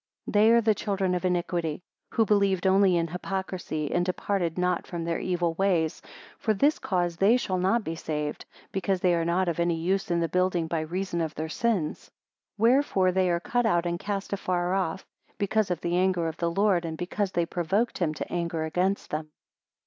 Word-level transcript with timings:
62 0.25 0.31
They 0.33 0.51
are 0.53 0.61
the 0.61 0.73
children 0.73 1.13
of 1.13 1.25
iniquity, 1.25 1.83
who 2.13 2.25
believed 2.25 2.65
only 2.65 2.97
in 2.97 3.07
hypocrisy, 3.09 3.91
and 3.91 4.03
departed 4.03 4.57
not 4.57 4.87
from 4.87 5.03
their 5.03 5.19
evil 5.19 5.53
ways; 5.53 6.01
for 6.39 6.55
this 6.55 6.79
cause 6.79 7.17
they 7.17 7.37
shall 7.37 7.59
not 7.59 7.83
be 7.83 7.93
saved, 7.93 8.45
because 8.71 8.99
they 9.01 9.13
are 9.13 9.23
not 9.25 9.47
of 9.47 9.59
any 9.59 9.75
use 9.75 10.09
in 10.09 10.19
the 10.19 10.27
building 10.27 10.65
by 10.65 10.79
reason 10.81 11.21
of 11.21 11.35
their 11.35 11.49
sins. 11.49 11.99
63 11.99 12.13
Wherefore 12.57 13.11
they 13.11 13.29
are 13.29 13.39
cut 13.39 13.67
out, 13.67 13.85
and 13.85 13.99
cast 13.99 14.33
afar 14.33 14.73
off, 14.73 15.05
because 15.37 15.69
of 15.69 15.81
the 15.81 15.95
anger 15.95 16.27
of 16.27 16.37
the 16.37 16.49
Lord, 16.49 16.83
and 16.83 16.97
because 16.97 17.33
they 17.33 17.41
have 17.43 17.51
provoked 17.51 17.99
him 17.99 18.15
to 18.15 18.33
anger 18.33 18.63
against 18.63 19.11
them. 19.11 19.29